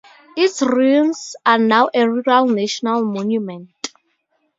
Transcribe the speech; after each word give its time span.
Its 0.35 0.63
ruins 0.63 1.35
are 1.45 1.59
now 1.59 1.87
a 1.93 2.09
Rural 2.09 2.47
National 2.47 3.05
Monument. 3.05 3.69